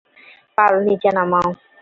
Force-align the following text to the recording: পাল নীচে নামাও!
পাল 0.57 0.73
নীচে 0.85 1.09
নামাও! 1.17 1.49